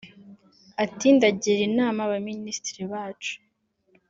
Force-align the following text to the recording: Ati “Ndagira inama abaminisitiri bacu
Ati 0.83 1.07
“Ndagira 1.15 1.61
inama 1.69 1.99
abaminisitiri 2.07 2.83
bacu 2.91 3.35